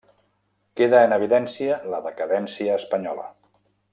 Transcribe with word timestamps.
Queda 0.79 1.01
en 1.09 1.13
evidència 1.17 1.77
la 1.95 2.01
decadència 2.07 2.81
espanyola. 2.83 3.31